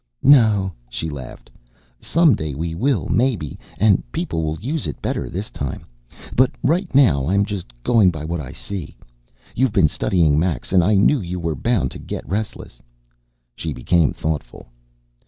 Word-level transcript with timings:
"No," 0.23 0.71
she 0.89 1.11
laughed. 1.11 1.51
"Some 1.99 2.33
day 2.33 2.55
we 2.55 2.73
will 2.73 3.07
maybe 3.07 3.59
and 3.77 4.01
people 4.11 4.41
will 4.41 4.57
use 4.59 4.87
it 4.87 4.99
better 4.99 5.29
this 5.29 5.51
time. 5.51 5.85
But 6.35 6.49
right 6.63 6.89
now 6.95 7.27
I'm 7.27 7.45
just 7.45 7.71
going 7.83 8.09
by 8.09 8.25
what 8.25 8.39
I 8.39 8.51
see. 8.51 8.95
You've 9.55 9.73
been 9.73 9.87
studying 9.87 10.39
Max 10.39 10.73
and 10.73 10.83
I 10.83 10.95
knew 10.95 11.21
you 11.21 11.39
were 11.39 11.53
bound 11.53 11.91
to 11.91 11.99
get 11.99 12.27
restless." 12.27 12.81
She 13.55 13.73
became 13.73 14.11
thoughtful. 14.11 14.69